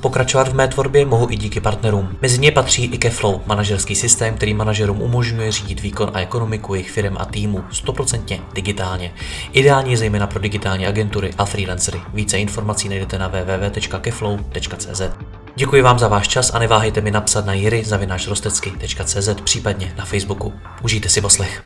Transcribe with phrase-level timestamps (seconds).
[0.00, 2.16] Pokračovat v mé tvorbě mohu i díky partnerům.
[2.22, 6.90] Mezi ně patří i Keflow, manažerský systém, který manažerům umožňuje řídit výkon a ekonomiku jejich
[6.90, 9.12] firm a týmu 100% digitálně.
[9.52, 12.00] Ideální zejména pro digitální agentury a freelancery.
[12.14, 15.02] Více informací najdete na www.keflow.cz.
[15.56, 17.84] Děkuji vám za váš čas a neváhejte mi napsat na jiry
[19.44, 20.52] případně na Facebooku.
[20.82, 21.62] Užijte si poslech.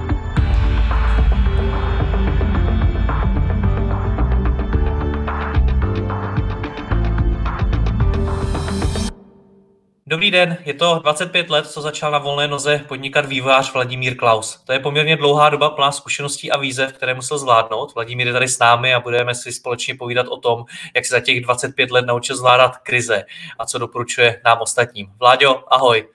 [10.15, 14.63] Dobrý den, je to 25 let, co začal na volné noze podnikat vývojář Vladimír Klaus.
[14.67, 17.95] To je poměrně dlouhá doba plná zkušeností a výzev, které musel zvládnout.
[17.95, 20.65] Vladimír je tady s námi a budeme si společně povídat o tom,
[20.95, 23.25] jak se za těch 25 let naučil zvládat krize
[23.59, 25.07] a co doporučuje nám ostatním.
[25.19, 26.09] Vláďo, ahoj.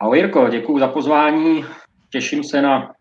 [0.00, 1.64] Ahoj Jirko, děkuji za pozvání,
[2.10, 2.92] těším se na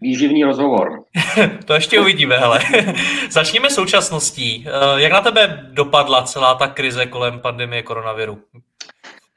[0.00, 1.04] výživný rozhovor.
[1.64, 2.60] to ještě uvidíme, hele.
[3.30, 4.66] Začněme současností.
[4.68, 8.38] Eh, jak na tebe dopadla celá ta krize kolem pandemie koronaviru?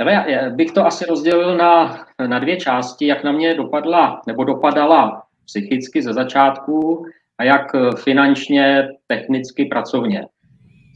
[0.01, 5.23] Já bych to asi rozdělil na, na dvě části, jak na mě dopadla nebo dopadala
[5.45, 7.05] psychicky ze začátku
[7.37, 7.71] a jak
[8.03, 10.25] finančně, technicky, pracovně.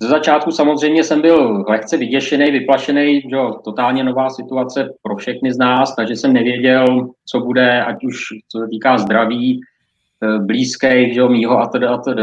[0.02, 5.58] Ze začátku samozřejmě jsem byl lehce vyděšený, vyplašený, že totálně nová situace pro všechny z
[5.58, 8.20] nás, takže jsem nevěděl, co bude, ať už
[8.52, 9.62] co se týká zdraví,
[10.24, 11.84] eh, blízkých, že mýho a td.
[11.84, 12.20] a td.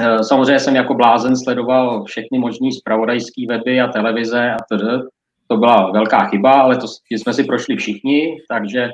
[0.00, 5.10] Eh, samozřejmě jsem jako blázen sledoval všechny možný spravodajské weby a televize a td
[5.50, 8.90] to byla velká chyba, ale to jsme si prošli všichni, takže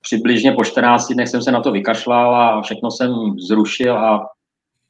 [0.00, 3.10] přibližně po 14 dnech jsem se na to vykašlal a všechno jsem
[3.48, 4.28] zrušil a,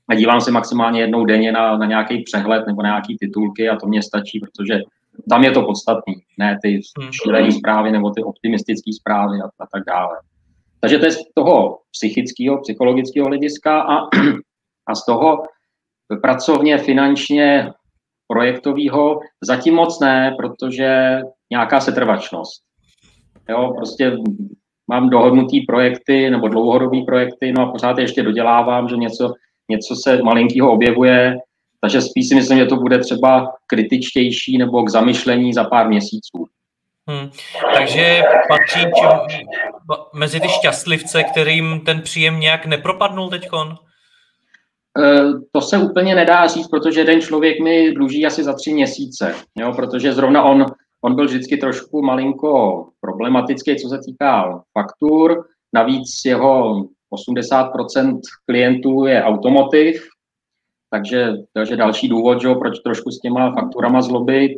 [0.08, 3.76] a dívám se maximálně jednou denně na, na nějaký přehled nebo na nějaký titulky a
[3.76, 4.78] to mě stačí, protože
[5.28, 7.12] tam je to podstatný, ne ty hmm.
[7.12, 10.16] šílené zprávy nebo ty optimistické zprávy a, a tak dále.
[10.80, 13.94] Takže to je z toho psychického, psychologického hlediska a,
[14.88, 15.42] a z toho
[16.22, 17.72] pracovně, finančně,
[18.34, 22.62] projektového zatím moc ne, protože nějaká setrvačnost.
[23.48, 24.16] Jo, prostě
[24.90, 29.32] mám dohodnutý projekty nebo dlouhodobý projekty, no a pořád ještě dodělávám, že něco,
[29.68, 31.36] něco se malinkého objevuje,
[31.80, 36.46] takže spíš si myslím, že to bude třeba kritičtější nebo k zamyšlení za pár měsíců.
[37.06, 37.30] Hmm.
[37.74, 38.80] Takže patří
[40.12, 43.76] mezi ty šťastlivce, kterým ten příjem nějak nepropadnul teďkon?
[44.98, 49.34] Eh, to se úplně nedá říct, protože jeden člověk mi dluží asi za tři měsíce,
[49.58, 50.66] jo, protože zrovna on,
[51.04, 55.44] on byl vždycky trošku malinko problematický, co se týká faktur.
[55.74, 56.82] Navíc jeho
[57.14, 60.02] 80% klientů je automotiv,
[60.90, 64.52] takže, takže další důvod, že, proč trošku s těma fakturama zlobit,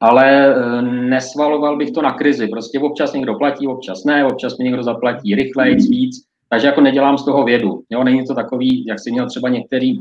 [0.00, 2.48] ale eh, nesvaloval bych to na krizi.
[2.48, 6.24] Prostě občas někdo platí, občas ne, občas mi někdo zaplatí rychleji, víc,
[6.54, 7.82] takže jako nedělám z toho vědu.
[7.90, 9.98] Jo, není to takový, jak si měl třeba některý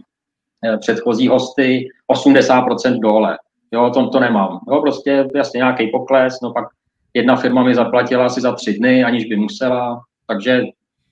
[0.66, 3.38] eh, předchozí hosty, 80% dole.
[3.72, 4.60] Jo, to, to nemám.
[4.68, 6.68] Jo, prostě jasně nějaký pokles, no pak
[7.14, 10.62] jedna firma mi zaplatila asi za tři dny, aniž by musela, takže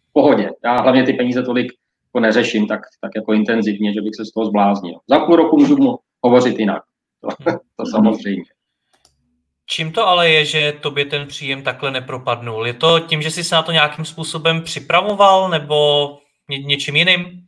[0.10, 0.52] v pohodě.
[0.64, 1.72] Já hlavně ty peníze tolik
[2.10, 5.00] jako neřeším tak, tak jako intenzivně, že bych se z toho zbláznil.
[5.10, 6.84] Za půl roku můžu mu hovořit jinak.
[7.22, 8.44] To, to samozřejmě.
[9.74, 12.68] Čím to ale je, že tobě ten příjem takhle nepropadnul?
[12.68, 16.08] Je to tím, že jsi se na to nějakým způsobem připravoval nebo
[16.50, 17.48] ně, něčím jiným?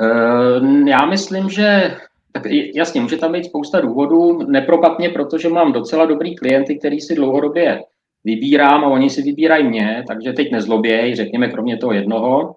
[0.00, 1.96] Uh, já myslím, že
[2.32, 2.42] tak
[2.74, 4.50] jasně, může tam být spousta důvodů.
[4.50, 7.82] Nepropadně, protože mám docela dobrý klienty, který si dlouhodobě
[8.24, 12.56] vybírám a oni si vybírají mě, takže teď nezloběj, řekněme kromě toho jednoho.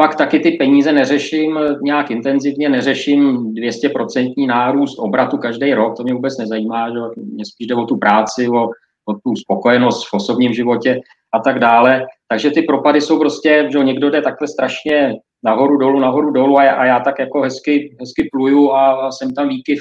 [0.00, 6.14] Pak taky ty peníze neřeším nějak intenzivně, neřeším 200% nárůst obratu každý rok, to mě
[6.14, 8.62] vůbec nezajímá, že mě spíš jde o tu práci, o,
[9.04, 11.00] o tu spokojenost v osobním životě
[11.32, 12.06] a tak dále.
[12.28, 16.64] Takže ty propady jsou prostě, že někdo jde takhle strašně nahoru, dolů, nahoru, dolů a
[16.64, 19.78] já, a já tak jako hezky, hezky pluju a jsem tam výkyv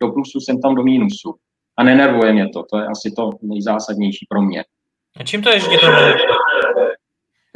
[0.00, 1.34] do plusu, jsem tam do mínusu.
[1.76, 4.64] A nenervuje mě to, to je asi to nejzásadnější pro mě.
[5.16, 5.86] A čím to je, že to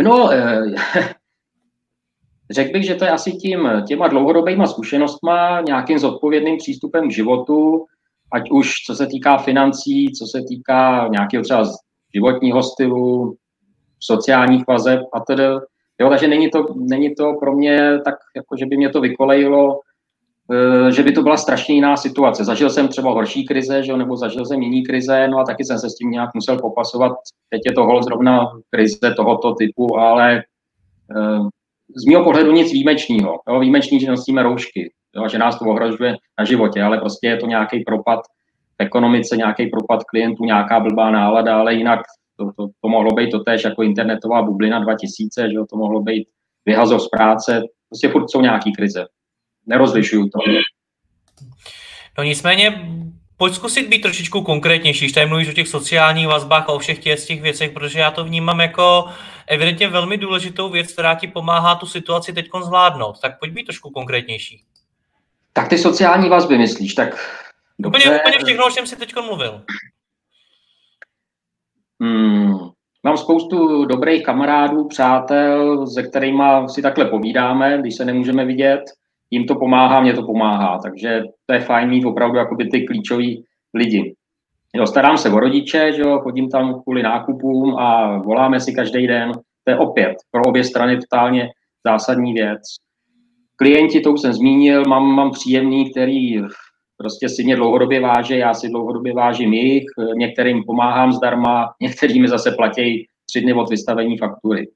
[0.03, 0.63] No, eh,
[2.55, 7.85] Řekl bych, že to je asi tím, těma dlouhodobýma zkušenostma, nějakým zodpovědným přístupem k životu,
[8.33, 11.65] ať už co se týká financí, co se týká nějakého třeba
[12.15, 13.37] životního stylu,
[14.01, 15.45] sociálních vazeb a tedy.
[16.01, 19.81] Jo, takže není to, není to pro mě tak, jako že by mě to vykolejilo,
[20.53, 22.45] eh, že by to byla strašně jiná situace.
[22.45, 25.79] Zažil jsem třeba horší krize, že, nebo zažil jsem jiný krize, no a taky jsem
[25.79, 27.13] se s tím nějak musel popasovat.
[27.51, 30.43] Teď je to zrovna krize tohoto typu, ale
[31.17, 31.49] eh,
[31.97, 33.41] z mého pohledu nic výjimečného.
[33.49, 34.93] Jo, výjimečný, že nosíme roušky.
[35.17, 38.21] jo, že nás to ohrožuje na životě, ale prostě je to nějaký propad
[38.79, 42.01] v ekonomice, nějaký propad klientů, nějaká blbá nálada, ale jinak
[42.37, 46.03] to, to, to mohlo být to tež jako internetová bublina 2000, že jo, to mohlo
[46.03, 46.29] být
[46.67, 49.07] vyhazov z práce, prostě furt jsou nějaký krize.
[49.67, 50.39] Nerozlišuju to.
[52.19, 52.89] No nicméně,
[53.37, 56.99] pojď zkusit být trošičku konkrétnější, když tady mluvíš o těch sociálních vazbách a o všech
[56.99, 59.09] těch, těch věcech, protože já to vnímám jako
[59.47, 63.21] evidentně velmi důležitou věc, která ti pomáhá tu situaci teď zvládnout.
[63.21, 64.65] Tak pojď být trošku konkrétnější.
[65.53, 67.09] Tak ty sociální vazby myslíš, tak
[67.79, 68.01] dobře.
[68.01, 69.63] Úplně, úplně všechno, o čem jsi teď mluvil.
[72.01, 72.59] Hmm,
[73.03, 78.81] mám spoustu dobrých kamarádů, přátel, se kterými si takhle povídáme, když se nemůžeme vidět.
[79.35, 83.45] Jim to pomáhá, mě to pomáhá, takže to je fajn mít opravdu jakoby ty klíčoví
[83.75, 84.15] lidi.
[84.75, 89.07] Jo, starám se o rodiče, že jo, chodím tam kvůli nákupům a voláme si každý
[89.07, 89.33] den.
[89.65, 91.49] To je opět pro obě strany totálně
[91.87, 92.61] zásadní věc.
[93.57, 96.43] Klienti, to už jsem zmínil, mám, mám příjemný, který
[96.97, 99.85] prostě si mě dlouhodobě váže, já si dlouhodobě vážím jich,
[100.15, 104.69] některým pomáhám zdarma, některým mi zase platí tři dny od vystavení faktury.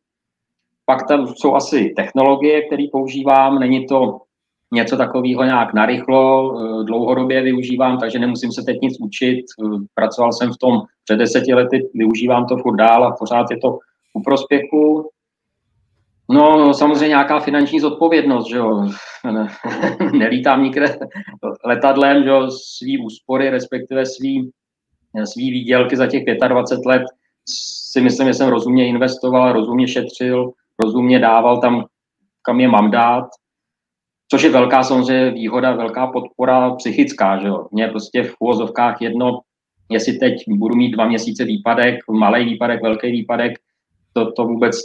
[0.87, 4.28] Pak tam jsou asi technologie, které používám, není to
[4.73, 9.45] něco takového nějak narychlo, eh, dlouhodobě využívám, takže nemusím se teď nic učit.
[9.65, 13.57] Eh, pracoval jsem v tom před deseti lety, využívám to furt dál a pořád je
[13.59, 13.79] to
[14.15, 15.11] u prospěchu.
[16.31, 18.89] No, samozřejmě nějaká finanční zodpovědnost, že jo.
[20.13, 20.99] Nelítám nikde
[21.65, 24.51] letadlem, že jo, svý úspory, respektive svý,
[25.25, 27.03] svý výdělky za těch 25 let
[27.91, 31.85] si myslím, že jsem rozumně investoval, rozumně šetřil, rozumně dával tam,
[32.43, 33.29] kam je mám dát
[34.29, 37.67] což je velká samozřejmě výhoda, velká podpora psychická, že jo.
[37.73, 39.41] Mně prostě v úvozovkách jedno,
[39.91, 43.53] jestli teď budu mít dva měsíce výpadek, malý výpadek, velký výpadek,
[44.13, 44.85] to, to vůbec,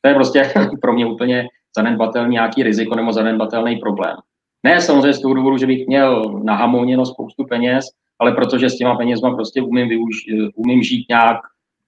[0.00, 4.16] to je prostě pro mě úplně zanedbatelný nějaký riziko nebo zanedbatelný problém.
[4.62, 7.86] Ne samozřejmě z toho důvodu, že bych měl nahamoněno spoustu peněz,
[8.18, 11.36] ale protože s těma penězma prostě umím, využ- umím žít nějak,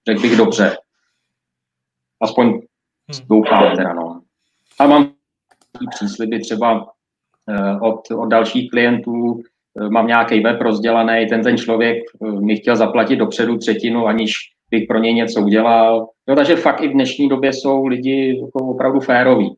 [0.07, 0.77] řekl bych, dobře.
[2.21, 3.27] Aspoň hmm.
[3.29, 4.21] doufám teda, no.
[4.79, 5.11] A mám
[5.89, 6.87] přísliby třeba
[7.49, 9.41] eh, od, od dalších klientů,
[9.79, 14.33] eh, mám nějaký web rozdělaný, ten ten člověk eh, mi chtěl zaplatit dopředu třetinu, aniž
[14.71, 16.07] bych pro něj něco udělal.
[16.27, 19.55] Jo, takže fakt i v dnešní době jsou lidi jako opravdu féroví.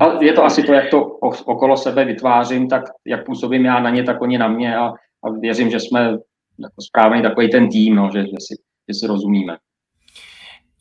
[0.00, 1.04] A je to asi to, jak to
[1.44, 4.92] okolo sebe vytvářím, tak jak působím já na ně, tak oni na mě a,
[5.24, 6.00] a věřím, že jsme
[6.58, 8.54] jako správný takový ten tým, no, že, že, si,
[8.88, 9.56] že si rozumíme.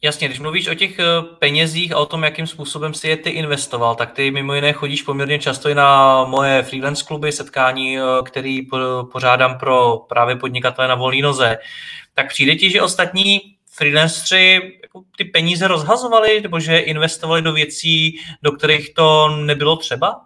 [0.01, 1.03] Jasně, když mluvíš o těch eh,
[1.39, 5.01] penězích a o tom, jakým způsobem si je ty investoval, tak ty mimo jiné chodíš
[5.01, 8.67] poměrně často i na moje freelance kluby, setkání, eh, který
[9.11, 11.57] pořádám pro právě podnikatele na volné noze.
[12.13, 13.41] Tak přijde ti, že ostatní
[13.71, 20.21] freelanceri jako ty peníze rozhazovali, nebo že investovali do věcí, do kterých to nebylo třeba?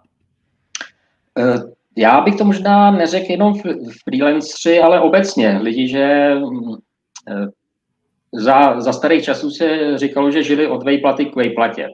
[1.38, 1.62] Eh,
[1.96, 3.54] já bych to možná neřekl jenom
[4.04, 6.76] freelanceri, ale obecně lidi, že mm,
[8.34, 11.88] za, za starých časů se říkalo, že žili od vejplaty k vejplatě.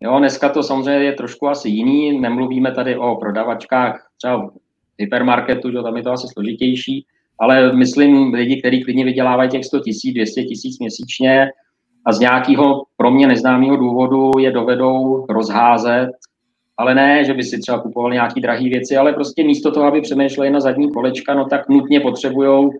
[0.00, 4.50] Jo, dneska to samozřejmě je trošku asi jiný, nemluvíme tady o prodavačkách třeba v
[4.98, 7.06] hypermarketu, že tam je to asi složitější,
[7.38, 11.48] ale myslím lidi, kteří klidně vydělávají těch 100 tisíc, 200 tisíc měsíčně
[12.06, 16.10] a z nějakého pro mě neznámého důvodu je dovedou rozházet,
[16.76, 20.00] ale ne, že by si třeba kupovali nějaké drahé věci, ale prostě místo toho, aby
[20.00, 22.70] přemýšleli na zadní kolečka, no tak nutně potřebují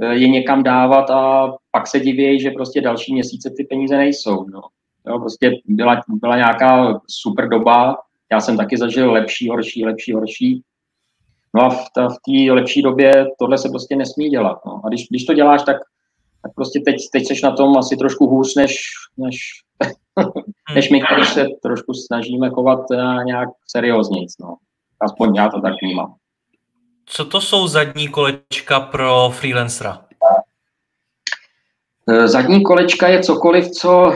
[0.00, 4.44] Eh, je někam dávat a pak se diví, že prostě další měsíce ty peníze nejsou.
[4.50, 4.60] No.
[5.06, 7.96] Jo, prostě byla, byla nějaká super doba,
[8.32, 10.62] já jsem taky zažil lepší, horší, lepší, horší.
[11.54, 14.58] No a v, té lepší době tohle se prostě nesmí dělat.
[14.66, 14.80] No.
[14.84, 15.76] A když, když to děláš, tak,
[16.42, 18.76] tak prostě teď, teď seš na tom asi trošku hůř, než,
[19.16, 19.36] než,
[20.74, 24.38] než my, když se trošku snažíme chovat eh, nějak serióznějc.
[24.40, 24.56] No.
[25.00, 26.14] Aspoň já to tak vnímám.
[27.06, 30.07] Co to jsou zadní kolečka pro freelancera?
[32.10, 34.12] Eh, zadní kolečka je cokoliv, co,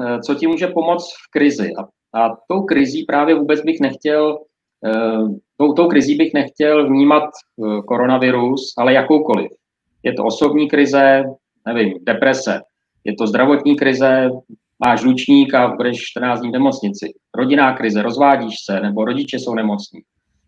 [0.00, 1.72] eh, co ti může pomoct v krizi.
[1.78, 1.82] A,
[2.20, 4.38] a tou krizí právě vůbec bych nechtěl,
[4.86, 5.18] eh,
[5.56, 7.30] tou, tou krizí bych nechtěl vnímat
[7.86, 9.50] koronavirus, ale jakoukoliv.
[10.02, 11.24] Je to osobní krize,
[11.66, 12.60] nevím, deprese,
[13.04, 14.30] je to zdravotní krize,
[14.84, 17.14] máš lučník a budeš 14 dní v nemocnici.
[17.36, 20.00] Rodinná krize, rozvádíš se, nebo rodiče jsou nemocní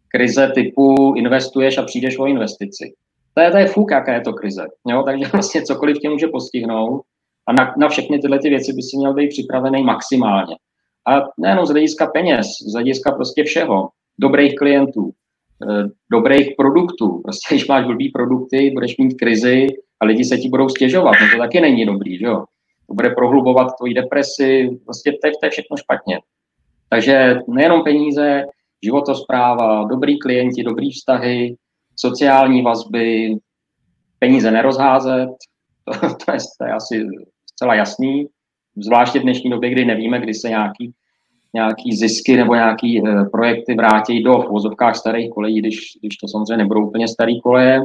[0.08, 2.92] krize typu investuješ a přijdeš o investici.
[3.38, 4.66] To je, to je fuk, jaká je to krize.
[4.88, 5.02] Jo?
[5.02, 7.02] Takže vlastně cokoliv tě může postihnout
[7.46, 10.56] a na, na všechny tyhle ty věci by si měl být připravený maximálně.
[11.08, 13.88] A nejenom z hlediska peněz, z hlediska prostě všeho.
[14.20, 15.10] Dobrých klientů,
[15.62, 17.20] eh, dobrých produktů.
[17.24, 19.66] Prostě když máš blbý produkty, budeš mít krizi
[20.00, 21.14] a lidi se ti budou stěžovat.
[21.20, 22.44] No to taky není dobrý, že jo?
[22.86, 26.20] To bude prohlubovat tvoji depresi, prostě to je, to je všechno špatně.
[26.88, 28.44] Takže nejenom peníze,
[28.84, 31.56] životospráva, dobrý klienti, dobrý vztahy,
[32.00, 33.36] sociální vazby,
[34.18, 35.28] peníze nerozházet,
[35.84, 37.06] to, to, je, to je asi
[37.46, 38.26] zcela jasný,
[38.76, 40.92] zvláště v dnešní době, kdy nevíme, kdy se nějaký,
[41.54, 46.56] nějaký zisky nebo nějaký e, projekty vrátí do vozovkách starých kolejí, když, když to samozřejmě
[46.56, 47.80] nebudou úplně starý koleje.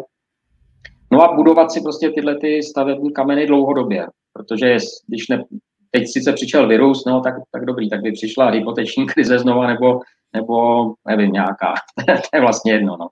[1.11, 4.77] No a budovat si prostě tyhle ty stavební kameny dlouhodobě, protože
[5.07, 5.43] když ne,
[5.91, 9.99] teď sice přišel virus, no tak, tak dobrý, tak by přišla hypoteční krize znova, nebo,
[10.33, 11.73] nebo nevím, nějaká.
[12.05, 13.07] to je vlastně jedno, no.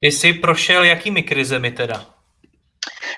[0.00, 2.06] Ty jsi prošel jakými krizemi teda?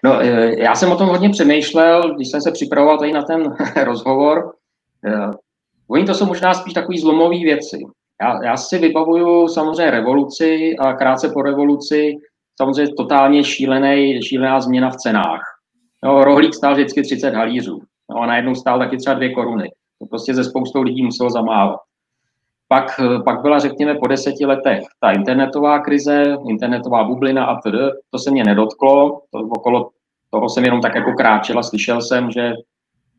[0.05, 3.57] No, e, já jsem o tom hodně přemýšlel, když jsem se připravoval tady na ten
[3.85, 4.53] rozhovor.
[5.05, 5.13] E,
[5.91, 7.79] oni to jsou možná spíš takové zlomové věci.
[8.23, 12.17] Já, já si vybavuju samozřejmě revoluci a krátce po revoluci
[12.57, 15.41] samozřejmě totálně šílený, šílená změna v cenách.
[16.05, 17.81] No, rohlík stál vždycky 30 halířů
[18.11, 19.71] no, a najednou stál taky třeba dvě koruny.
[19.99, 21.81] To prostě ze spoustou lidí muselo zamávat.
[22.69, 27.75] Pak, pak byla, řekněme, po deseti letech ta internetová krize, internetová bublina a td.
[28.11, 29.91] To se mě nedotklo, to okolo
[30.31, 32.53] toho jsem jenom tak jako kráčel a slyšel jsem, že,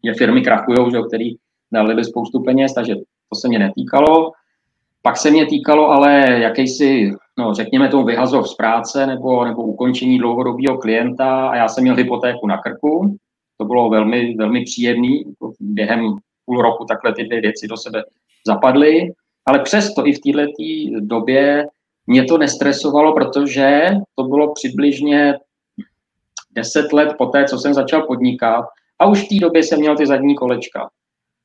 [0.05, 1.35] že firmy krachují, že, který
[1.71, 2.95] dali spoustu peněz, takže
[3.29, 4.31] to se mě netýkalo.
[5.01, 10.17] Pak se mě týkalo ale jakýsi, no, řekněme tomu vyhazov z práce nebo, nebo ukončení
[10.17, 13.17] dlouhodobého klienta a já jsem měl hypotéku na krku.
[13.57, 15.23] To bylo velmi, velmi příjemný.
[15.59, 18.03] Během půl roku takhle ty dvě věci do sebe
[18.47, 19.11] zapadly.
[19.49, 21.67] Ale přesto i v této době
[22.07, 25.33] mě to nestresovalo, protože to bylo přibližně
[26.51, 28.65] deset let poté, co jsem začal podnikat
[28.99, 30.89] a už v té době jsem měl ty zadní kolečka.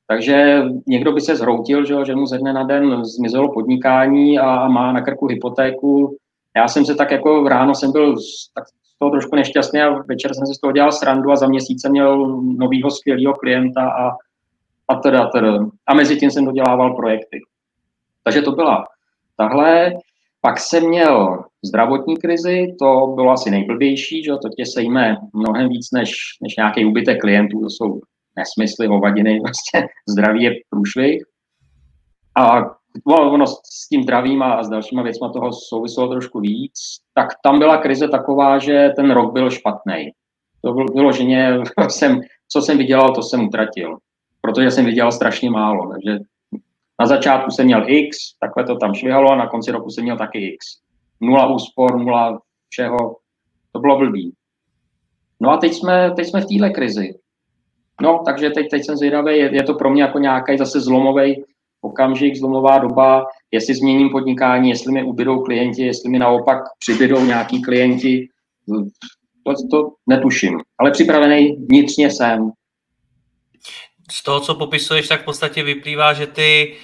[0.06, 4.68] Takže někdo by se zhroutil, že, že mu ze dne na den zmizelo podnikání a
[4.68, 6.16] má na krku hypotéku.
[6.56, 8.16] Já jsem se tak jako ráno jsem byl
[8.54, 11.46] tak z toho trošku nešťastný a večer jsem si z toho dělal srandu a za
[11.46, 14.10] měsíc jsem měl novýho skvělého klienta a,
[14.88, 15.58] a teda, teda.
[15.86, 17.40] A mezi tím jsem dodělával projekty.
[18.24, 18.84] Takže to byla
[19.36, 19.92] tahle.
[20.40, 25.88] Pak jsem měl zdravotní krizi, to bylo asi nejblbější, že to tě sejme mnohem víc
[25.92, 28.00] než, než nějaký úbytek klientů, to jsou
[28.38, 31.22] nesmysly, hovadiny, vlastně zdraví je průšvih.
[32.36, 32.60] A
[33.06, 36.72] no, ono s tím zdravím a s dalšíma věcma toho souviselo trošku víc,
[37.14, 40.10] tak tam byla krize taková, že ten rok byl špatný.
[40.64, 43.96] To bylo vyloženě, jsem, co jsem vydělal, to jsem utratil,
[44.40, 46.18] protože jsem vydělal strašně málo, takže
[47.00, 50.16] na začátku jsem měl X, takhle to tam švihalo a na konci roku jsem měl
[50.16, 50.66] taky X.
[51.20, 53.16] Nula úspor, nula všeho,
[53.72, 54.32] to bylo blbý.
[55.40, 57.14] No a teď jsme, teď jsme v téhle krizi.
[58.00, 61.44] No, takže teď, teď jsem zvědavý, je, je to pro mě jako nějaký zase zlomový
[61.80, 67.62] okamžik, zlomová doba, jestli změním podnikání, jestli mi ubydou klienti, jestli mi naopak přibydou nějaký
[67.62, 68.28] klienti,
[69.46, 70.60] to, to netuším.
[70.78, 72.50] Ale připravený vnitřně jsem.
[74.10, 76.76] Z toho, co popisuješ, tak v podstatě vyplývá, že ty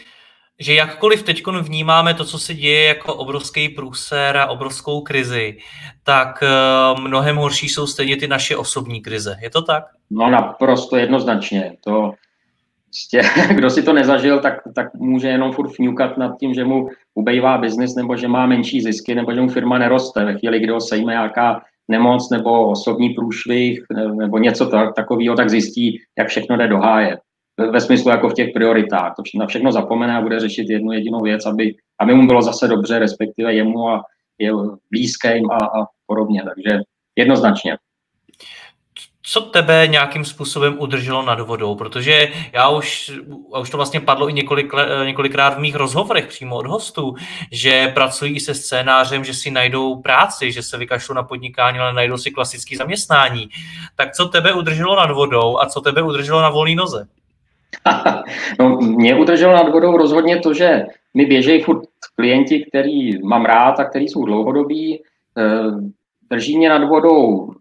[0.63, 5.57] že jakkoliv teď vnímáme to, co se děje jako obrovský průser a obrovskou krizi,
[6.05, 9.37] tak eh, mnohem horší jsou stejně ty naše osobní krize.
[9.43, 9.85] Je to tak?
[10.11, 11.77] No naprosto jednoznačně.
[11.85, 12.13] To,
[12.91, 13.23] prostě,
[13.55, 17.59] kdo si to nezažil, tak, tak může jenom furt fňukat nad tím, že mu ubejvá
[17.59, 20.25] biznis, nebo že má menší zisky, nebo že mu firma neroste.
[20.25, 23.85] Ve chvíli, kdy ho sejme nějaká nemoc nebo osobní průšvih
[24.19, 27.19] nebo něco tak, takového, tak zjistí, jak všechno jde do háje
[27.71, 29.15] ve smyslu jako v těch prioritách.
[29.17, 32.69] To všechno, všechno zapomene a bude řešit jednu jedinou věc, aby, aby mu bylo zase
[32.69, 34.05] dobře, respektive jemu a
[34.39, 34.53] je
[34.91, 36.43] blízkým a, a podobně.
[36.45, 36.79] Takže
[37.17, 37.77] jednoznačně.
[39.23, 41.75] Co tebe nějakým způsobem udrželo nad vodou?
[41.75, 43.13] Protože já už,
[43.53, 44.73] a už to vlastně padlo i několik,
[45.05, 47.15] několikrát v mých rozhovorech přímo od hostů,
[47.53, 52.17] že pracují se scénářem, že si najdou práci, že se vykašlou na podnikání, ale najdou
[52.17, 53.49] si klasické zaměstnání.
[53.97, 57.07] Tak co tebe udrželo nad vodou a co tebe udrželo na volné noze?
[58.59, 61.83] no, mě udrželo nad vodou rozhodně to, že mi běžejí furt
[62.17, 65.03] klienti, který mám rád a který jsou dlouhodobí.
[65.39, 65.91] Eh,
[66.31, 67.55] drží mě nad vodou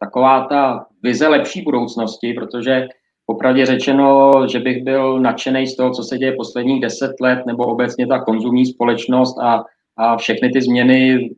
[0.00, 2.88] taková ta vize lepší budoucnosti, protože
[3.26, 7.64] popravdě řečeno, že bych byl nadšený z toho, co se děje posledních deset let, nebo
[7.64, 9.64] obecně ta konzumní společnost a,
[9.96, 11.30] a všechny ty změny,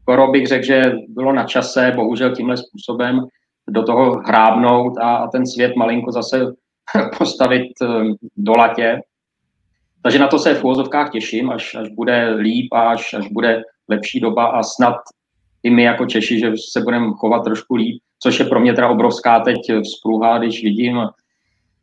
[0.00, 3.26] skoro bych řekl, že bylo na čase, bohužel tímhle způsobem
[3.70, 6.46] do toho hrábnout a, a ten svět malinko zase
[7.18, 7.86] postavit eh,
[8.36, 9.00] do latě.
[10.02, 13.62] Takže na to se v úvozovkách těším, až, až bude líp a až, až bude
[13.88, 14.96] lepší doba a snad
[15.62, 18.88] i my jako Češi, že se budeme chovat trošku líp, což je pro mě teda
[18.88, 21.00] obrovská teď vzpruha, když vidím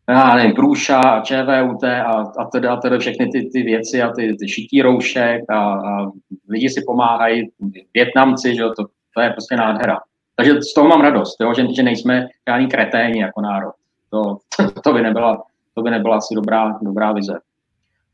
[0.10, 4.12] já nevím, Průša a ČVUT a, a teda, a teda všechny ty, ty věci a
[4.12, 6.12] ty, ty šití roušek a, a
[6.50, 7.50] lidi si pomáhají,
[7.94, 10.00] Větnamci, že to, to je prostě nádhera.
[10.36, 13.74] Takže z toho mám radost, jo, že, že nejsme žádný kreténi jako národ.
[14.10, 14.38] To,
[14.84, 15.44] to, by nebyla,
[15.74, 17.40] to by nebyla asi dobrá, dobrá vize.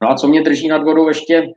[0.02, 1.48] No a co mě drží nad vodou ještě,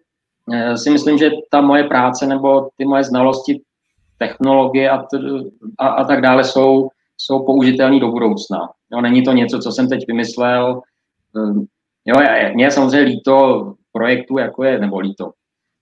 [0.53, 3.61] eh, si myslím, že ta moje práce nebo ty moje znalosti
[4.19, 5.19] technologie a, t,
[5.79, 8.59] a, a tak dále jsou, jsou použitelné do budoucna.
[8.93, 10.81] Jo, není to něco, co jsem teď vymyslel.
[11.37, 11.65] Ehm,
[12.05, 12.17] jo,
[12.55, 15.33] mě je samozřejmě líto projektu, jako je, nebo líto,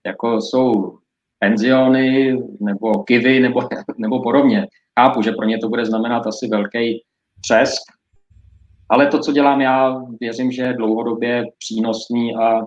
[0.05, 0.97] jako jsou
[1.39, 3.61] penziony nebo kivy nebo,
[3.97, 4.67] nebo podobně.
[4.99, 7.03] Chápu, že pro ně to bude znamenat asi velký
[7.43, 7.81] třesk,
[8.89, 12.61] ale to, co dělám já, věřím, že je dlouhodobě přínosný a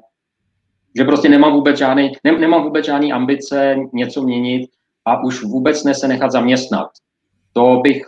[0.96, 4.70] že prostě nemám vůbec žádný, ne, nemám vůbec žádný ambice něco měnit
[5.08, 6.88] a už vůbec ne se nechat zaměstnat.
[7.52, 8.02] To bych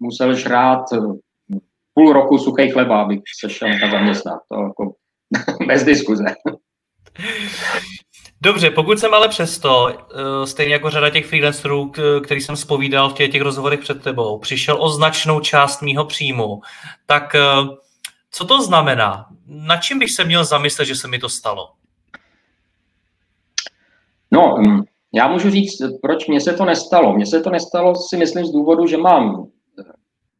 [0.00, 0.98] musel žrát eh,
[1.94, 4.40] půl roku suchý chleba, abych se šel nechat zaměstnat.
[4.48, 4.94] To jako
[5.66, 6.24] bez diskuze.
[8.40, 11.92] Dobře, pokud jsem ale přesto, eh, stejně jako řada těch freelancerů,
[12.24, 16.60] který jsem spovídal v těch, těch rozhovorech před tebou, přišel o značnou část mýho příjmu,
[17.06, 17.40] tak eh,
[18.30, 19.26] co to znamená?
[19.46, 21.72] Na čím bych se měl zamyslet, že se mi to stalo?
[24.30, 24.82] No, mm,
[25.14, 27.14] já můžu říct, proč mně se to nestalo.
[27.14, 29.46] Mně se to nestalo si myslím z důvodu, že mám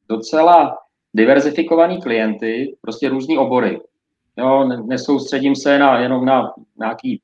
[0.08, 0.78] docela
[1.14, 3.80] diverzifikovaný klienty, prostě různý obory.
[4.38, 7.20] Jo, nesoustředím se na, jenom na nějaký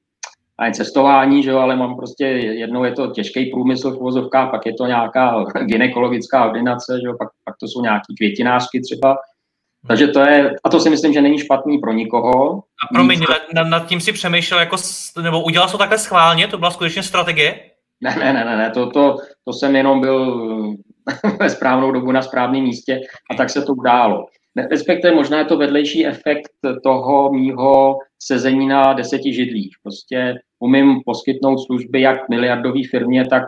[0.61, 4.67] na cestování, že jo, ale mám prostě, jednou je to těžký průmysl v vozovkách, pak
[4.67, 9.17] je to nějaká ginekologická ordinace, že jo, pak, pak to jsou nějaký květinářky třeba,
[9.89, 12.59] takže to je, a to si myslím, že není špatný pro nikoho.
[12.59, 13.21] A promiň,
[13.55, 14.77] nad, nad tím si přemýšlel, jako,
[15.23, 16.49] nebo udělal to takhle schválně?
[16.49, 17.61] To byla skutečně strategie?
[18.01, 20.77] Ne, ne, ne, ne, ne to, to, to jsem jenom byl
[21.41, 24.27] ve správnou dobu na správném místě a tak se to událo.
[24.71, 26.51] Respektive možná je to vedlejší efekt
[26.83, 29.77] toho mýho sezení na deseti židlích.
[29.83, 33.43] Prostě umím poskytnout služby jak miliardové firmě, tak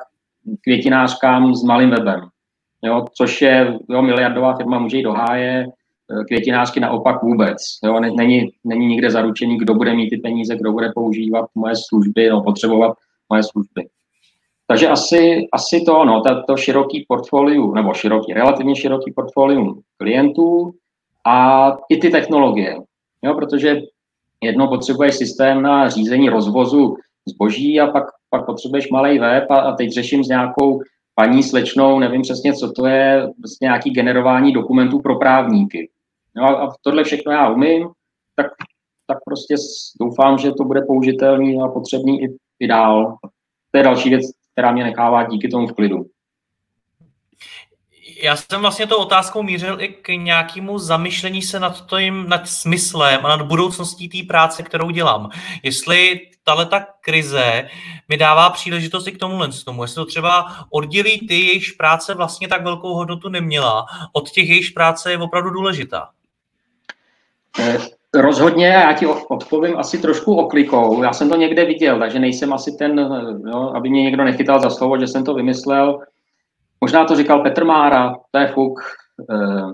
[0.61, 2.21] květinářkám s malým webem.
[2.85, 5.67] Jo, což je, jo, miliardová firma může jít do háje,
[6.27, 7.57] květinářky naopak vůbec.
[7.85, 12.29] Jo, není, není nikde zaručený, kdo bude mít ty peníze, kdo bude používat moje služby,
[12.29, 12.97] no, potřebovat
[13.29, 13.89] moje služby.
[14.67, 20.73] Takže asi, asi to, no, to, široký portfolium, nebo široký, relativně široký portfolium klientů
[21.27, 22.77] a i ty technologie.
[23.25, 23.83] Jo, protože
[24.43, 26.97] jedno potřebuješ systém na řízení rozvozu
[27.29, 30.81] zboží a pak, pak potřebuješ malý web a, a teď řeším s nějakou
[31.15, 35.89] paní slečnou, nevím přesně, co to je, vlastně nějaký generování dokumentů pro právníky.
[36.37, 37.89] No a tohle všechno já umím,
[38.37, 38.47] tak,
[39.07, 39.55] tak prostě
[40.01, 43.17] doufám, že to bude použitelný a potřebný i, i dál.
[43.71, 46.07] To je další věc, která mě nechává díky tomu v klidu.
[48.23, 53.27] Já jsem vlastně tou otázkou mířil i k nějakému zamyšlení se nad tím, nad smyslem
[53.27, 55.31] a nad budoucností té práce, kterou dělám.
[55.63, 57.69] Jestli tahle ta krize
[58.09, 62.49] mi dává příležitost i k tomu tomu, jestli to třeba oddělí ty, jejichž práce vlastně
[62.49, 66.09] tak velkou hodnotu neměla, od těch, jejichž práce je opravdu důležitá.
[67.59, 67.79] Eh,
[68.15, 71.03] rozhodně, já ti odpovím asi trošku oklikou.
[71.03, 72.95] Já jsem to někde viděl, takže nejsem asi ten,
[73.45, 76.01] no, aby mě někdo nechytal za slovo, že jsem to vymyslel.
[76.81, 78.81] Možná to říkal Petr Mára, to je fuk.
[79.31, 79.73] Eh,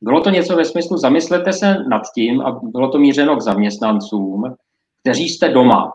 [0.00, 4.54] bylo to něco ve smyslu, zamyslete se nad tím, a bylo to mířeno k zaměstnancům,
[5.00, 5.92] kteří jste doma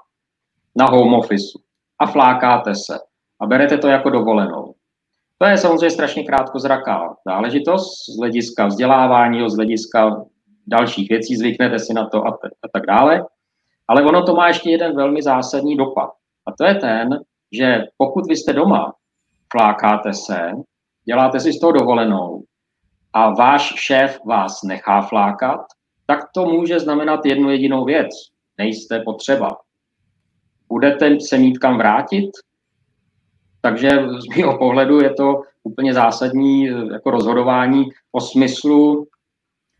[0.75, 1.59] na home office
[1.99, 2.99] a flákáte se
[3.39, 4.73] a berete to jako dovolenou.
[5.37, 10.25] To je samozřejmě strašně krátkozraká záležitost z hlediska vzdělávání, z hlediska
[10.67, 13.25] dalších věcí, zvyknete si na to a, t- a tak dále.
[13.87, 16.09] Ale ono to má ještě jeden velmi zásadní dopad.
[16.45, 17.19] A to je ten,
[17.51, 18.93] že pokud vy jste doma,
[19.51, 20.51] flákáte se,
[21.05, 22.43] děláte si z toho dovolenou
[23.13, 25.59] a váš šéf vás nechá flákat,
[26.05, 28.09] tak to může znamenat jednu jedinou věc.
[28.57, 29.57] Nejste potřeba.
[30.67, 32.31] Budete se mít kam vrátit?
[33.61, 39.07] Takže z mého pohledu je to úplně zásadní jako rozhodování o smyslu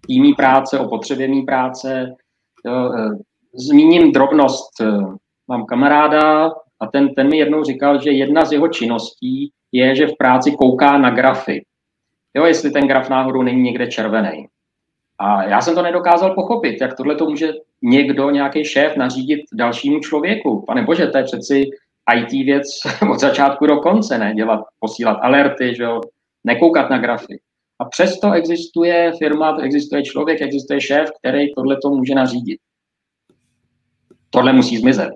[0.08, 2.16] týmí práce, o potřebě mý práce.
[2.66, 3.10] Jo, e,
[3.54, 4.82] zmíním drobnost.
[4.82, 4.86] E,
[5.48, 10.08] mám kamaráda a ten, ten mi jednou říkal, že jedna z jeho činností je, že
[10.08, 11.66] v práci kouká na grafy.
[12.34, 14.48] Jo, jestli ten graf náhodou není někde červený.
[15.20, 20.00] A já jsem to nedokázal pochopit, jak tohle to může někdo, nějaký šéf nařídit dalšímu
[20.00, 20.63] člověku.
[20.68, 21.70] Pane bože, to je přeci
[22.16, 22.68] IT věc
[23.12, 24.34] od začátku do konce, ne?
[24.34, 26.02] Dělat, posílat alerty, že jo?
[26.44, 27.39] nekoukat na grafy.
[27.84, 32.60] A přesto existuje firma, existuje člověk, existuje šéf, který tohle to může nařídit.
[34.30, 35.13] Tohle musí zmizet.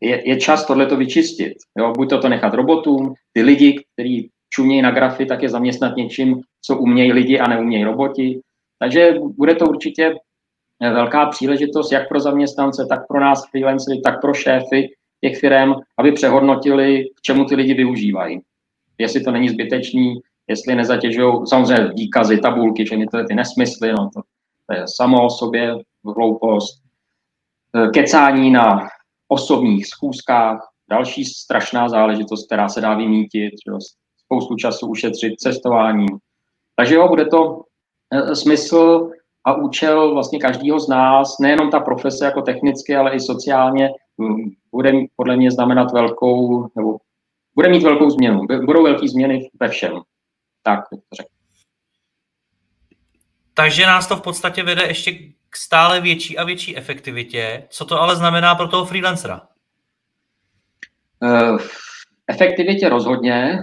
[0.00, 1.52] Je, je čas tohle to vyčistit.
[1.78, 1.92] Jo?
[1.92, 6.40] Buď to, to nechat robotům, ty lidi, kteří čumějí na grafy, tak je zaměstnat něčím,
[6.62, 8.40] co umějí lidi a neumějí roboti.
[8.78, 10.14] Takže bude to určitě
[10.80, 14.88] velká příležitost jak pro zaměstnance, tak pro nás freelancery, tak pro šéfy
[15.20, 18.40] těch firm, aby přehodnotili, k čemu ty lidi využívají.
[18.98, 20.14] Jestli to není zbytečný,
[20.48, 24.20] jestli nezatěžují, samozřejmě výkazy, tabulky, všechny to ty nesmysly, no to,
[24.66, 25.76] to je samo o sobě
[26.16, 26.82] hloupost.
[27.92, 28.88] kecání na
[29.28, 33.72] osobních schůzkách, další strašná záležitost, která se dá vymítit, že
[34.24, 36.18] spoustu času ušetřit cestováním.
[36.76, 37.62] Takže jo, bude to
[38.10, 39.10] e, smysl
[39.44, 43.90] a účel vlastně každého z nás, nejenom ta profese jako technicky, ale i sociálně,
[44.72, 46.96] bude podle mě znamenat velkou, nebo
[47.54, 48.40] bude mít velkou změnu.
[48.64, 49.92] Budou velké změny ve všem.
[50.64, 50.80] Tak
[51.12, 51.28] řekl.
[53.54, 55.12] Takže nás to v podstatě vede ještě
[55.50, 57.66] k stále větší a větší efektivitě.
[57.70, 59.40] Co to ale znamená pro toho freelancera?
[61.22, 61.58] Uh,
[62.26, 63.62] efektivitě rozhodně.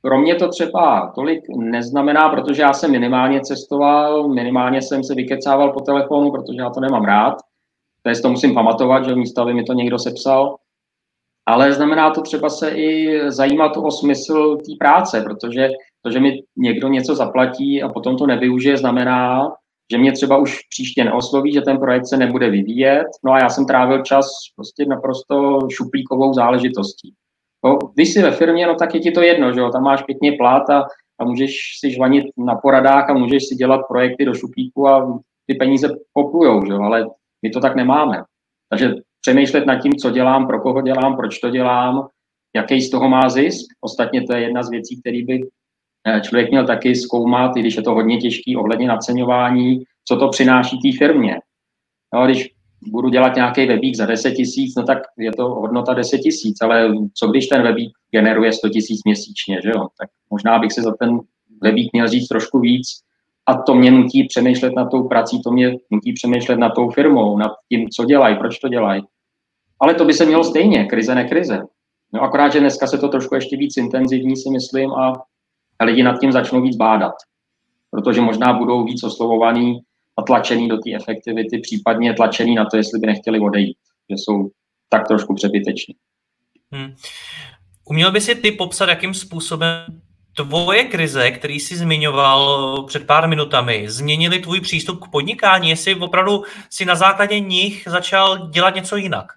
[0.00, 5.72] Pro mě to třeba tolik neznamená, protože já jsem minimálně cestoval, minimálně jsem se vykecával
[5.72, 7.34] po telefonu, protože já to nemám rád.
[8.02, 10.56] To to musím pamatovat, že místo, aby mi to někdo sepsal.
[11.46, 15.68] Ale znamená to třeba se i zajímat o smysl té práce, protože
[16.04, 19.52] to, že mi někdo něco zaplatí a potom to nevyužije, znamená,
[19.92, 23.06] že mě třeba už příště neosloví, že ten projekt se nebude vyvíjet.
[23.24, 27.14] No a já jsem trávil čas prostě naprosto šuplíkovou záležitostí.
[27.64, 30.02] No, když jsi ve firmě, no tak je ti to jedno, že jo, tam máš
[30.02, 30.86] pěkně plát a,
[31.20, 35.54] a můžeš si žvanit na poradách a můžeš si dělat projekty do šuplíku a ty
[35.54, 37.06] peníze poplujou, že jo, ale
[37.42, 38.22] my to tak nemáme.
[38.70, 42.08] Takže přemýšlet nad tím, co dělám, pro koho dělám, proč to dělám,
[42.56, 43.66] jaký z toho má zisk.
[43.80, 45.40] Ostatně to je jedna z věcí, které by
[46.22, 50.78] člověk měl taky zkoumat, i když je to hodně těžký ohledně naceňování, co to přináší
[50.78, 51.38] té firmě.
[52.14, 52.50] No, když
[52.86, 56.94] budu dělat nějaký webík za 10 tisíc, no tak je to hodnota 10 tisíc, ale
[57.14, 59.86] co když ten webík generuje 100 tisíc měsíčně, že jo?
[59.98, 61.20] Tak možná bych si za ten
[61.62, 62.88] webík měl říct trošku víc
[63.46, 67.38] a to mě nutí přemýšlet nad tou prací, to mě nutí přemýšlet nad tou firmou,
[67.38, 69.02] nad tím, co dělají, proč to dělají.
[69.80, 71.62] Ale to by se mělo stejně, krize, ne krize.
[72.12, 75.22] No akorát, že dneska se to trošku ještě víc intenzivní, si myslím, a
[75.84, 77.14] lidi nad tím začnou víc bádat.
[77.90, 79.80] Protože možná budou víc oslovovaný
[80.16, 83.76] a tlačený do té efektivity, případně tlačený na to, jestli by nechtěli odejít,
[84.10, 84.50] že jsou
[84.88, 85.94] tak trošku přebyteční.
[86.72, 86.94] Hmm.
[87.84, 90.02] Uměl by si ty popsat, jakým způsobem
[90.36, 95.70] tvoje krize, který jsi zmiňoval před pár minutami, změnili tvůj přístup k podnikání?
[95.70, 99.32] Jestli opravdu si na základě nich začal dělat něco jinak?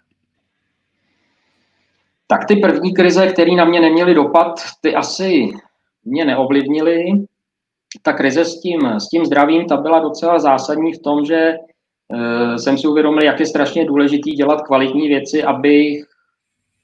[2.28, 5.50] Tak ty první krize, které na mě neměly dopad, ty asi
[6.06, 7.06] mě neovlivnily
[8.02, 11.54] ta krize s tím, s tím zdravím, ta byla docela zásadní v tom, že
[12.14, 16.04] uh, jsem si uvědomil, jak je strašně důležitý dělat kvalitní věci, aby,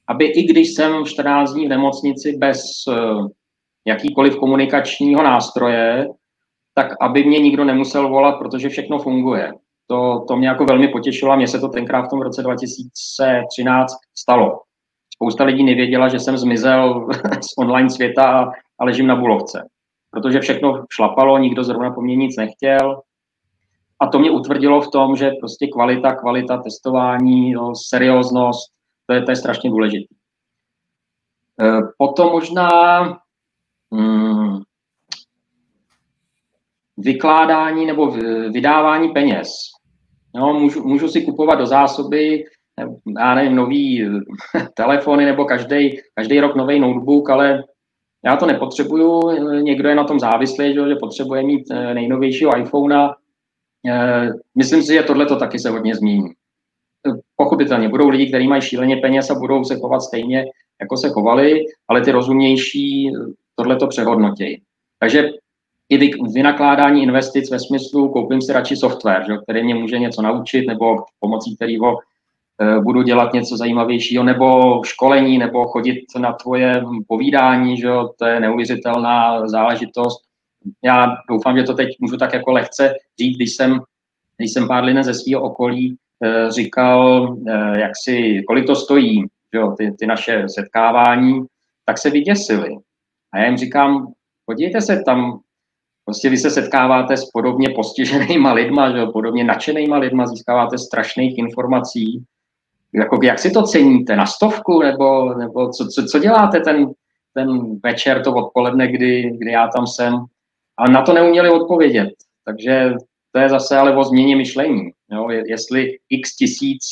[0.08, 3.28] aby i když jsem 14 dní v nemocnici bez uh,
[3.86, 6.08] jakýkoliv komunikačního nástroje,
[6.74, 9.52] tak aby mě nikdo nemusel volat, protože všechno funguje.
[9.88, 13.94] To, to mě jako velmi potěšilo a mně se to tenkrát v tom roce 2013
[14.18, 14.60] stalo.
[15.14, 17.08] Spousta lidí nevěděla, že jsem zmizel
[17.42, 18.52] z online světa a
[18.86, 19.70] ležím na Bulovce
[20.12, 23.02] protože všechno šlapalo, nikdo zrovna po mně nic nechtěl.
[24.00, 28.72] A to mě utvrdilo v tom, že prostě kvalita, kvalita testování, no, serióznost,
[29.06, 30.16] to je, to je strašně důležité.
[31.62, 32.70] E, potom možná
[33.92, 34.60] hmm,
[36.98, 38.12] vykládání nebo
[38.52, 39.50] vydávání peněz.
[40.36, 42.46] No, můžu, můžu si kupovat do zásoby,
[43.20, 44.10] já nevím, nový
[44.74, 47.64] telefony nebo každý rok nový notebook, ale
[48.26, 49.32] já to nepotřebuju,
[49.62, 53.16] někdo je na tom závislý, že, potřebuje mít eh, nejnovějšího iPhonea.
[53.90, 56.30] Eh, myslím si, že tohle to taky se hodně změní.
[57.36, 60.46] Pochopitelně budou lidi, kteří mají šíleně peněz a budou se chovat stejně,
[60.82, 63.12] jako se chovali, ale ty rozumnější eh,
[63.56, 64.62] tohle to přehodnotějí.
[65.00, 65.30] Takže
[65.90, 70.68] i vynakládání investic ve smyslu, koupím si radši software, že, který mě může něco naučit,
[70.68, 72.11] nebo pomocí kterého Eh,
[72.84, 78.40] budu dělat něco zajímavějšího, nebo školení, nebo chodit na tvoje povídání, že jo, to je
[78.40, 80.22] neuvěřitelná záležitost.
[80.84, 83.80] Já doufám, že to teď můžu tak jako lehce říct, když jsem,
[84.38, 89.22] když jsem pár lidem ze svého okolí eh, říkal, eh, jak si, kolik to stojí,
[89.54, 91.42] že jo, ty, ty naše setkávání,
[91.86, 92.70] tak se vyděsili.
[93.34, 94.14] A já jim říkám,
[94.46, 95.40] podívejte se tam,
[96.06, 101.38] prostě vy se setkáváte s podobně postiženýma lidma, že jo, podobně nadšenýma lidma, získáváte strašných
[101.38, 102.24] informací,
[102.94, 104.16] jako, jak si to ceníte?
[104.16, 104.82] Na stovku?
[104.82, 106.92] Nebo, nebo co, co, co děláte ten,
[107.34, 110.26] ten večer, to odpoledne, kdy, kdy já tam jsem?
[110.78, 112.10] A na to neuměli odpovědět.
[112.46, 112.94] Takže
[113.32, 114.92] to je zase ale o změně myšlení.
[115.12, 115.30] Jo?
[115.30, 116.84] Jestli x tisíc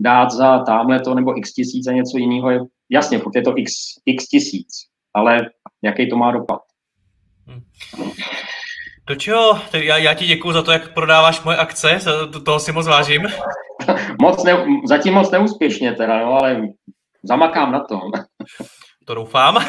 [0.00, 3.58] dát za tamhle to, nebo x tisíc za něco jiného, je, jasně, pokud je to
[3.58, 3.72] x,
[4.06, 4.68] x tisíc,
[5.14, 5.50] ale
[5.82, 6.60] jaký to má dopad.
[9.06, 9.60] Do čeho?
[9.72, 11.98] Já, já ti děkuji za to, jak prodáváš moje akce,
[12.44, 13.22] toho si moc vážím.
[14.20, 16.62] moc ne, zatím moc neúspěšně teda, no, ale
[17.22, 18.00] zamakám na tom.
[19.04, 19.64] to doufám.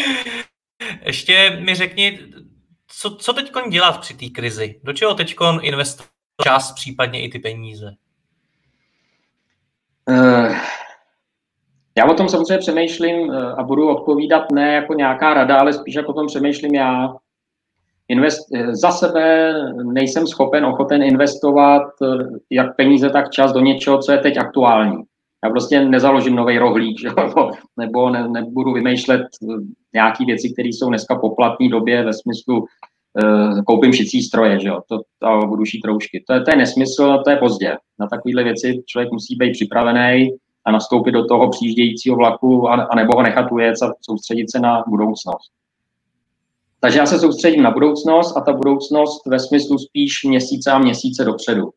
[1.02, 2.18] Ještě mi řekni,
[2.86, 4.80] co, co teď dělat při té krizi?
[4.84, 6.10] Do čeho teď investovat
[6.44, 7.94] čas, případně i ty peníze?
[10.08, 10.56] Uh,
[11.98, 16.10] já o tom samozřejmě přemýšlím a budu odpovídat ne jako nějaká rada, ale spíš jako
[16.10, 17.08] o tom přemýšlím já.
[18.10, 21.82] Invest, za sebe nejsem schopen, ochoten investovat
[22.50, 25.02] jak peníze, tak čas do něčeho, co je teď aktuální.
[25.44, 29.22] Já prostě nezaložím nový rohlík, nebo, nebo ne, nebudu vymýšlet
[29.94, 34.80] nějaké věci, které jsou dneska poplatní době ve smyslu uh, koupím šicí stroje, že jo,
[34.88, 36.24] to, to budu šít roušky.
[36.26, 37.76] To je, to je nesmysl, to je pozdě.
[38.00, 40.30] Na takovéhle věci člověk musí být připravený
[40.66, 44.60] a nastoupit do toho přijíždějícího vlaku a, a nebo ho nechat ujet a soustředit se
[44.60, 45.59] na budoucnost.
[46.80, 51.24] Takže já se soustředím na budoucnost a ta budoucnost ve smyslu spíš měsíce a měsíce
[51.24, 51.70] dopředu.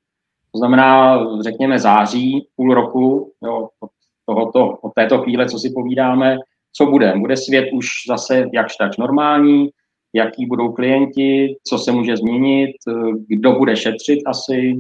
[0.52, 3.90] To znamená, řekněme, září, půl roku, jo, od,
[4.26, 6.38] tohoto, od této chvíle, co si povídáme,
[6.74, 7.14] co bude.
[7.18, 9.70] Bude svět už zase jakž tak normální,
[10.14, 12.72] jaký budou klienti, co se může změnit,
[13.28, 14.76] kdo bude šetřit asi,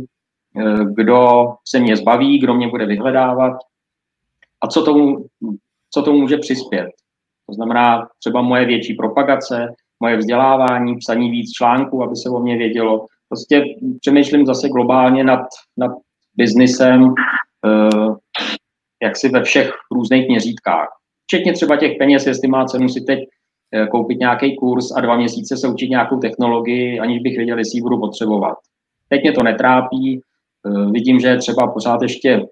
[0.94, 3.54] kdo se mě zbaví, kdo mě bude vyhledávat
[4.62, 5.26] a co tomu,
[5.92, 6.88] co tomu může přispět.
[7.48, 9.68] To znamená třeba moje větší propagace,
[10.04, 13.06] moje vzdělávání, psaní víc článků, aby se o mě vědělo.
[13.30, 13.63] Prostě
[14.02, 15.46] přemýšlím zase globálně nad,
[15.78, 15.92] nad
[16.36, 17.13] biznisem,
[17.66, 18.13] eh,
[19.04, 20.88] jak si ve všech různých měřítkách.
[21.24, 23.20] Včetně třeba těch peněz, jestli má cenu si teď
[23.76, 27.78] eh, koupit nějaký kurz a dva měsíce se učit nějakou technologii, aniž bych věděl, jestli
[27.78, 28.58] ji budu potřebovat.
[29.10, 32.46] Teď mě to netrápí, eh, vidím, že třeba pořád ještě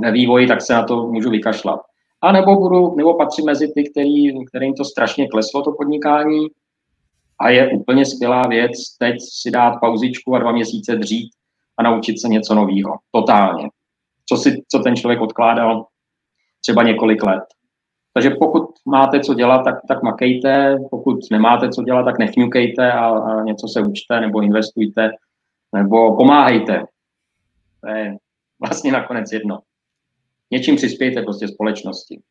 [0.00, 1.80] ve vývoji, tak se na to můžu vykašlat.
[2.22, 6.46] A nebo budu, nebo patřím mezi ty, který, kterým to strašně kleslo, to podnikání,
[7.40, 11.30] a je úplně skvělá věc teď si dát pauzičku a dva měsíce dřít
[11.78, 12.98] a naučit se něco nového.
[13.10, 13.68] Totálně.
[14.28, 15.86] Co, si, co ten člověk odkládal
[16.60, 17.44] třeba několik let.
[18.14, 23.08] Takže pokud máte co dělat, tak, tak makejte, pokud nemáte co dělat, tak nefňukejte a,
[23.08, 25.10] a něco se učte, nebo investujte,
[25.74, 26.82] nebo pomáhejte.
[27.80, 28.16] To je
[28.60, 29.58] vlastně nakonec jedno.
[30.50, 32.22] Něčím přispějte prostě společnosti.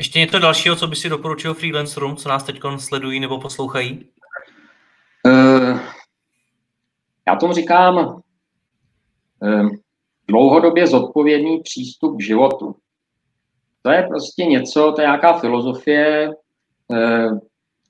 [0.00, 4.08] Ještě něco dalšího, co by si doporučil freelancerům, co nás teď sledují nebo poslouchají?
[5.26, 5.78] Uh,
[7.28, 9.68] já tomu říkám uh,
[10.28, 12.76] dlouhodobě zodpovědný přístup k životu.
[13.82, 16.30] To je prostě něco, to je nějaká filozofie,
[16.88, 17.38] uh,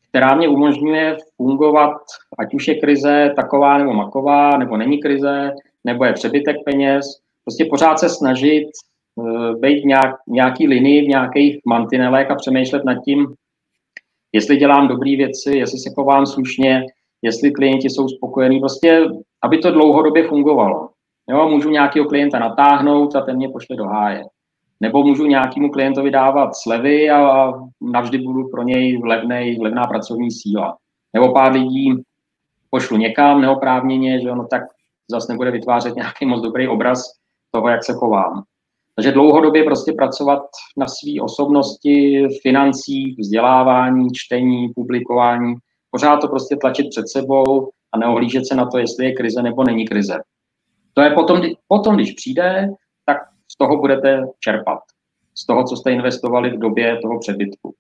[0.09, 1.97] která mě umožňuje fungovat,
[2.39, 5.51] ať už je krize taková nebo maková, nebo není krize,
[5.85, 7.07] nebo je přebytek peněz,
[7.45, 8.69] prostě pořád se snažit
[9.59, 13.35] být nějak, nějaký linii v nějakých mantinelech a přemýšlet nad tím,
[14.33, 16.85] jestli dělám dobré věci, jestli se chovám slušně,
[17.23, 19.05] jestli klienti jsou spokojení, prostě,
[19.43, 20.89] aby to dlouhodobě fungovalo.
[21.31, 24.25] Jo, můžu nějakého klienta natáhnout a ten mě pošle do háje.
[24.81, 30.77] Nebo můžu nějakému klientovi dávat slevy a navždy budu pro něj levnej, levná pracovní síla.
[31.15, 31.95] Nebo pár lidí
[32.71, 34.63] pošlu někam neoprávněně, že ono tak
[35.11, 37.03] zase nebude vytvářet nějaký moc dobrý obraz
[37.51, 38.43] toho, jak se chovám.
[39.01, 40.43] Takže dlouhodobě prostě pracovat
[40.77, 45.55] na své osobnosti, financích, vzdělávání, čtení, publikování,
[45.91, 49.65] pořád to prostě tlačit před sebou a neohlížet se na to, jestli je krize nebo
[49.65, 50.21] není krize.
[50.95, 52.69] To je potom, potom když přijde,
[53.07, 53.17] tak
[53.53, 54.79] z toho budete čerpat.
[55.35, 57.75] Z toho, co jste investovali v době toho přebytku.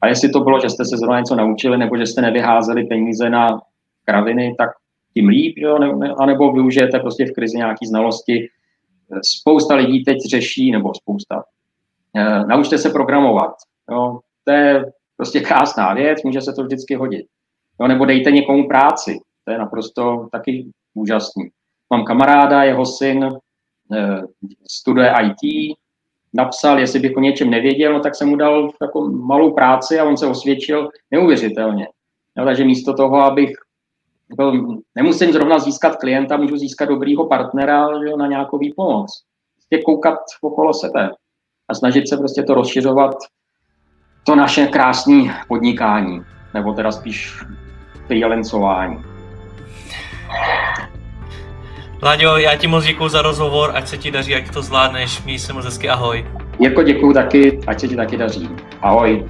[0.00, 3.30] A jestli to bylo, že jste se zrovna něco naučili, nebo že jste nevyházeli peníze
[3.30, 3.60] na
[4.04, 4.70] kraviny, tak
[5.14, 5.78] tím líp, jo?
[5.78, 8.48] Ne, anebo využijete prostě v krizi nějaké znalosti,
[9.24, 11.44] spousta lidí teď řeší, nebo spousta,
[12.16, 13.54] eh, naučte se programovat.
[13.90, 14.20] Jo.
[14.44, 17.26] To je prostě krásná věc, může se to vždycky hodit.
[17.80, 21.48] Jo, nebo dejte někomu práci, to je naprosto taky úžasný.
[21.90, 23.24] Mám kamaráda, jeho syn
[23.92, 24.22] eh,
[24.70, 25.76] studuje IT,
[26.32, 30.04] napsal, jestli bych o něčem nevěděl, no tak jsem mu dal takovou malou práci a
[30.04, 31.88] on se osvědčil neuvěřitelně.
[32.38, 33.52] Jo, takže místo toho, abych
[34.38, 39.10] jako nemusím zrovna získat klienta, můžu získat dobrýho partnera že, na nějakou výpomoc.
[39.54, 41.10] Prostě koukat okolo sebe
[41.68, 43.14] a snažit se prostě to rozšiřovat,
[44.26, 46.22] to naše krásné podnikání,
[46.54, 47.44] nebo teda spíš
[48.06, 49.04] freelancování.
[52.02, 55.38] Láďo, já ti moc děkuji za rozhovor, ať se ti daří, jak to zvládneš, měj
[55.38, 56.26] se moc hezky, ahoj.
[56.58, 58.48] Jirko, děkuji taky, ať se ti taky daří.
[58.80, 59.28] Ahoj.